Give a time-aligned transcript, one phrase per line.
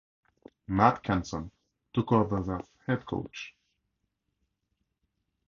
[0.69, 1.51] Nat Canson
[1.93, 3.53] took over as head coach.